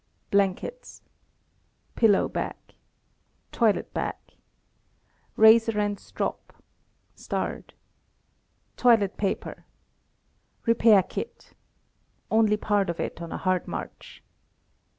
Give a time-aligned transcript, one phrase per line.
[0.31, 1.03] Blankets.
[1.95, 2.55] Pillow bag.
[3.51, 4.15] Toilet bag.
[4.29, 6.63] (See page 34.) * Razor and strop.
[8.77, 9.67] Toilet paper.
[10.65, 11.53] Repair kit
[12.31, 14.23] (only part of it on a hard march).